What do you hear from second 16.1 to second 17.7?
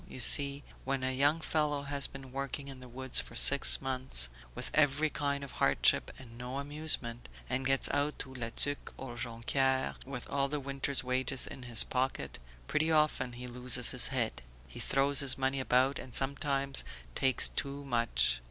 sometimes takes